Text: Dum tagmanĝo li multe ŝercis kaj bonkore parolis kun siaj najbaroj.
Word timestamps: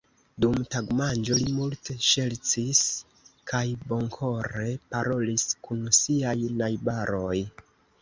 Dum 0.43 0.55
tagmanĝo 0.75 1.37
li 1.41 1.45
multe 1.57 1.97
ŝercis 2.07 2.81
kaj 3.53 3.63
bonkore 3.93 4.69
parolis 4.97 5.49
kun 5.69 5.89
siaj 6.03 6.37
najbaroj. 6.61 7.41